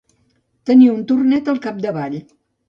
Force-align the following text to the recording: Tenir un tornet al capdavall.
Tenir 0.69 0.87
un 0.93 1.03
tornet 1.11 1.53
al 1.53 1.61
capdavall. 1.67 2.19